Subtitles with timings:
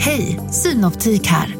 [0.00, 1.56] Hej, Synoptik här.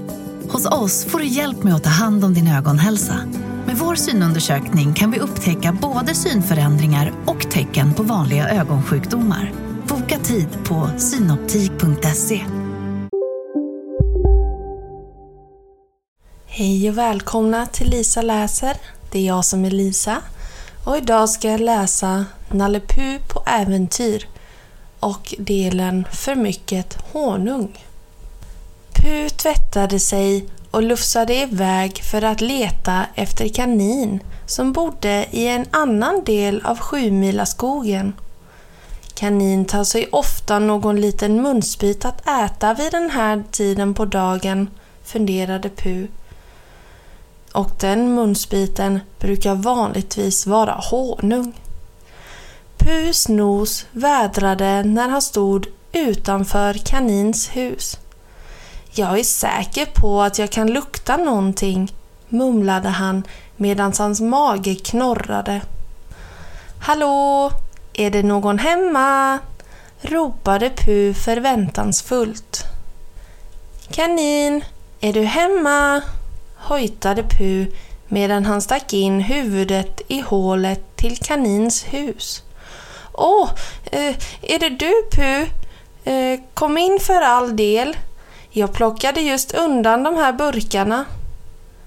[0.48, 3.21] Hos oss får du hjälp med att ta hand om din ögonhälsa.
[3.67, 9.53] Med vår synundersökning kan vi upptäcka både synförändringar och tecken på vanliga ögonsjukdomar.
[9.88, 12.40] Boka tid på synoptik.se.
[16.46, 18.77] Hej och välkomna till Lisa läser.
[19.12, 20.16] Det är jag som är Lisa.
[20.84, 24.29] Och idag ska jag läsa Nalle Puh på äventyr
[25.00, 27.88] och delen För mycket honung.
[29.09, 35.67] Puh tvättade sig och lufsade iväg för att leta efter kanin som bodde i en
[35.71, 38.12] annan del av Sjumilaskogen.
[39.15, 44.71] Kanin tar sig ofta någon liten munsbit att äta vid den här tiden på dagen,
[45.05, 46.06] funderade Puh.
[47.53, 51.53] Och den munsbiten brukar vanligtvis vara honung.
[52.77, 57.98] Puhs nos vädrade när han stod utanför kanins hus.
[58.98, 61.93] Jag är säker på att jag kan lukta någonting,
[62.28, 63.23] mumlade han
[63.56, 65.61] medan hans mage knorrade.
[66.81, 67.50] Hallå,
[67.92, 69.39] är det någon hemma?
[70.00, 72.64] ropade Pu förväntansfullt.
[73.91, 74.64] Kanin,
[75.01, 76.03] är du hemma?
[76.56, 77.67] hojtade Pu
[78.08, 82.42] medan han stack in huvudet i hålet till kanins hus.
[83.12, 83.51] Åh,
[83.84, 85.47] eh, är det du Pu?
[86.11, 87.97] Eh, kom in för all del,
[88.51, 91.05] jag plockade just undan de här burkarna.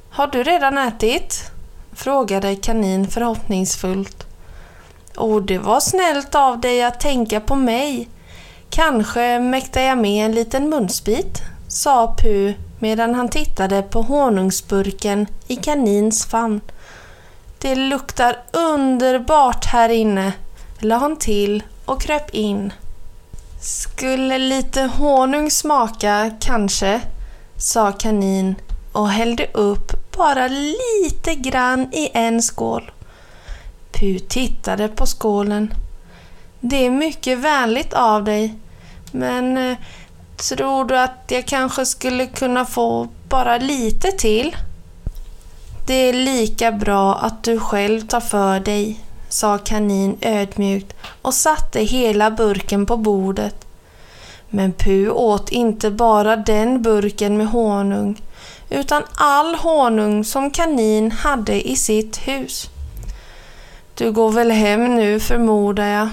[0.09, 1.52] Har du redan ätit?
[1.94, 4.28] frågade kanin förhoppningsfullt.
[5.16, 8.09] Och det var snällt av dig att tänka på mig.
[8.70, 15.56] Kanske mäktar jag med en liten munsbit, sa Pu medan han tittade på honungsburken i
[15.56, 16.62] kanins famn.
[17.58, 20.34] Det luktar underbart här inne,
[20.80, 22.73] la han till och kröp in.
[23.64, 27.02] Skulle lite honung smaka, kanske,
[27.58, 28.56] sa kanin
[28.92, 32.92] och hällde upp bara lite grann i en skål.
[33.92, 35.73] Pu tittade på skålen.
[36.60, 38.55] Det är mycket vänligt av dig,
[39.11, 39.77] men eh,
[40.38, 44.55] tror du att jag kanske skulle kunna få bara lite till?
[45.88, 49.00] Det är lika bra att du själv tar för dig,
[49.31, 53.65] sa kanin ödmjukt och satte hela burken på bordet.
[54.49, 58.21] Men Pu åt inte bara den burken med honung
[58.70, 62.70] utan all honung som kanin hade i sitt hus.
[63.93, 66.09] Du går väl hem nu förmodar jag,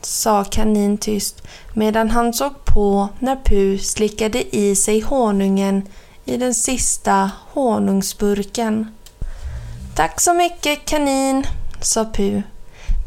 [0.00, 1.42] sa kanin tyst
[1.72, 5.82] medan han såg på när Pu slickade i sig honungen
[6.24, 8.94] i den sista honungsburken.
[9.94, 11.46] Tack så mycket kanin,
[11.80, 12.42] sa Pu.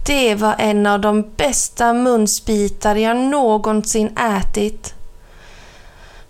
[0.05, 4.93] Det var en av de bästa munsbitar jag någonsin ätit.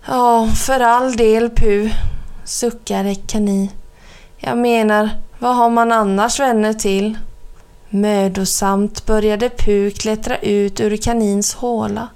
[0.06, 1.90] Ja, för all del Pu,
[2.44, 3.70] suckade kanin.
[4.36, 7.18] Jag menar, vad har man annars vänner till?
[7.88, 12.08] Mödosamt började Pu klättra ut ur kanins håla.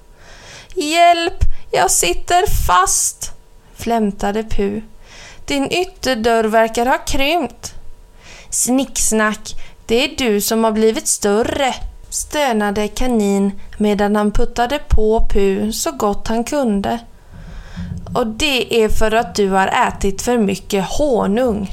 [0.75, 1.43] Hjälp!
[1.71, 3.31] Jag sitter fast!
[3.75, 4.81] flämtade Pu.
[5.45, 7.73] Din ytterdörr verkar ha krympt.
[8.49, 9.55] Snicksnack,
[9.87, 11.75] det är du som har blivit större,
[12.09, 16.99] stönade kanin medan han puttade på Pu så gott han kunde.
[18.15, 21.71] Och det är för att du har ätit för mycket honung.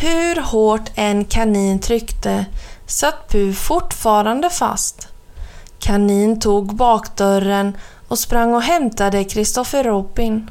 [0.00, 2.44] Hur hårt en kanin tryckte
[2.86, 5.08] satt Pu fortfarande fast.
[5.78, 7.76] Kanin tog bakdörren
[8.08, 10.50] och sprang och hämtade Kristoffer Robin.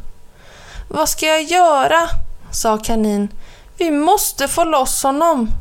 [0.88, 2.10] Vad ska jag göra?
[2.52, 3.30] sa kanin.
[3.78, 5.52] Vi måste få loss honom.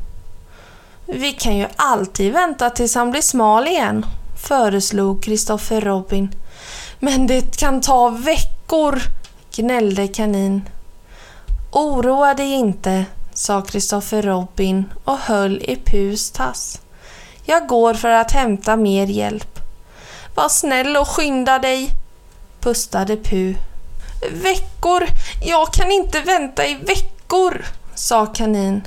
[1.06, 4.06] Vi kan ju alltid vänta tills han blir smal igen,
[4.48, 6.28] föreslog Kristoffer Robin.
[6.98, 9.02] Men det kan ta veckor,
[9.54, 10.68] gnällde kanin.
[11.70, 13.04] Oroa dig inte,
[13.34, 16.80] sa Kristoffer Robin och höll i Pus tass.
[17.44, 19.58] Jag går för att hämta mer hjälp.
[20.34, 21.90] Var snäll och skynda dig,
[22.60, 23.54] pustade Pu.
[24.30, 25.06] Veckor?
[25.42, 27.64] Jag kan inte vänta i veckor,
[27.94, 28.82] sa kanin.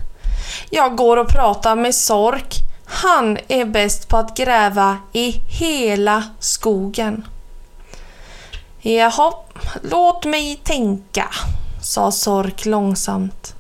[0.70, 2.56] Jag går och pratar med Sork.
[2.86, 7.26] Han är bäst på att gräva i hela skogen.
[8.82, 9.34] Jaha,
[9.82, 11.30] låt mig tänka,
[11.84, 13.54] sa Sork långsamt.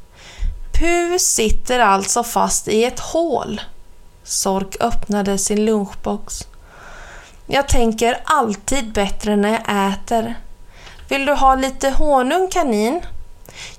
[0.79, 3.61] Pu sitter alltså fast i ett hål.
[4.23, 6.47] Sork öppnade sin lunchbox.
[7.47, 10.35] Jag tänker alltid bättre när jag äter.
[11.09, 13.01] Vill du ha lite honung kanin?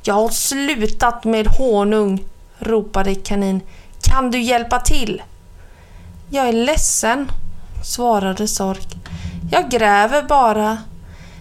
[0.03, 2.25] Jag har slutat med honung,
[2.59, 3.61] ropade kanin.
[4.03, 5.23] Kan du hjälpa till?
[6.31, 7.31] Jag är ledsen,
[7.85, 8.89] svarade Sork.
[9.51, 10.79] Jag gräver bara.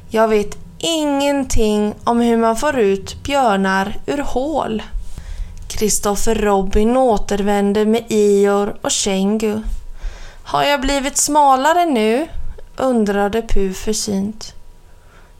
[0.10, 4.84] Jag vet ingenting om hur man får ut björnar ur hål.
[5.68, 9.62] Kristoffer Robin återvände med Ior och Kängu.
[10.44, 12.28] Har jag blivit smalare nu?
[12.78, 14.54] undrade Pu försynt.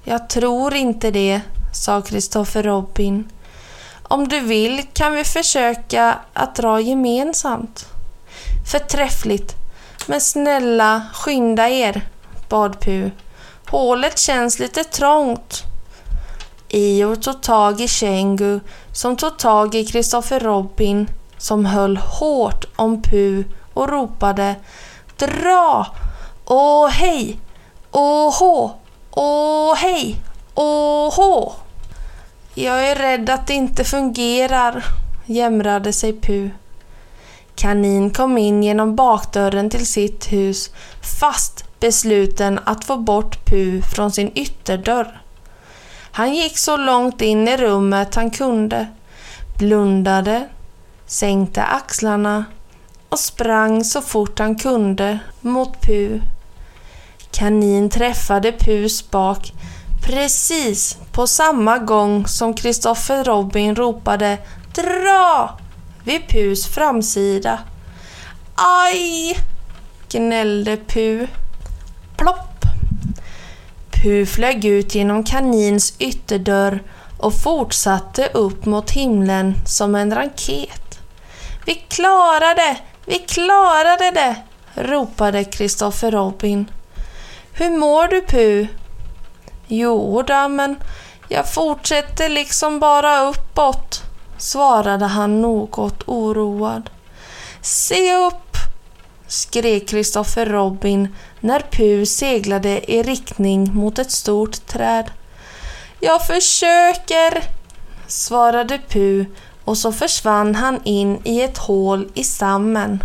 [0.04, 1.42] Jag tror inte det,
[1.74, 3.30] sa Kristoffer Robin.
[4.10, 7.86] Om du vill kan vi försöka att dra gemensamt.
[8.72, 9.56] Förträffligt,
[10.06, 12.02] men snälla skynda er,
[12.50, 13.12] bad Pu.
[13.70, 15.64] Hålet känns lite trångt.
[16.70, 18.60] Io tog tag i Kengu
[18.94, 23.44] som tog tag i Kristoffer Robin som höll hårt om Pu
[23.74, 24.56] och ropade
[25.18, 25.88] Dra!
[26.46, 27.40] Åh hej!
[27.92, 28.72] Åh hå!
[29.12, 30.16] Åh hej!
[30.56, 31.54] Åh hå!
[32.60, 34.84] Jag är rädd att det inte fungerar,
[35.26, 36.50] jämrade sig Pu.
[37.56, 40.72] Kanin kom in genom bakdörren till sitt hus
[41.20, 45.22] fast besluten att få bort Pu från sin ytterdörr.
[46.12, 48.88] Han gick så långt in i rummet han kunde,
[49.58, 50.48] blundade,
[51.06, 52.46] sänkte axlarna
[53.10, 56.20] och sprang så fort han kunde mot Pu.
[57.32, 59.54] Kanin träffade Pus bak
[60.08, 64.38] precis på samma gång som Kristoffer Robin ropade
[64.76, 65.60] Dra!
[66.04, 67.60] vid Pus framsida.
[68.56, 69.38] Aj!
[70.10, 71.28] gnällde Pu.
[72.18, 72.66] Plopp!
[73.92, 76.84] Pu flög ut genom kanins ytterdörr
[77.18, 81.00] och fortsatte upp mot himlen som en raket.
[81.66, 82.78] Vi klarade!
[83.06, 84.36] Vi klarade det!
[84.76, 86.72] ropade Kristoffer Robin.
[87.54, 88.68] Hur mår du Pu?
[89.68, 90.76] Jo då, men
[91.28, 94.02] jag fortsätter liksom bara uppåt,
[94.38, 96.90] svarade han något oroad.
[97.62, 98.48] Se upp!
[99.28, 105.12] skrek Kristoffer Robin när Pu seglade i riktning mot ett stort träd.
[106.00, 107.44] Jag försöker,
[108.08, 109.26] svarade Pu
[109.66, 113.04] och så försvann han in i ett hål i stammen.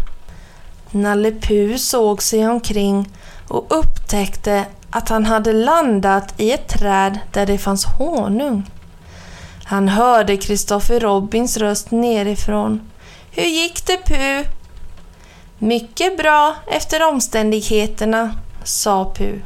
[0.91, 3.09] Nalle Pu såg sig omkring
[3.49, 3.73] och
[4.12, 8.70] upptäckte att han hade landat i ett träd där det fanns honung.
[9.64, 12.91] Han hörde Kristoffer Robins röst nerifrån.
[13.31, 14.44] Hur gick det Pu?
[15.59, 19.41] Mycket bra efter omständigheterna, sa Pu.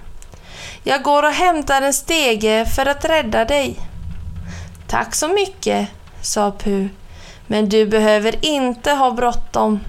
[0.82, 3.80] Jag går och hämtar en stege för att rädda dig.
[4.86, 5.88] Tack så mycket,
[6.22, 6.88] sa Pu.
[7.46, 9.80] Men du behöver inte ha bråttom.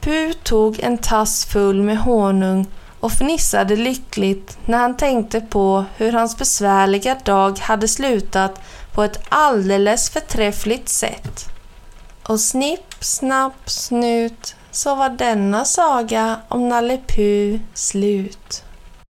[0.00, 2.66] Pu tog en tass full med honung
[3.00, 8.60] och fnissade lyckligt när han tänkte på hur hans besvärliga dag hade slutat
[8.94, 11.44] på ett alldeles förträffligt sätt.
[12.22, 18.64] Och snipp, snapp, snut så var denna saga om Nalle Puh slut.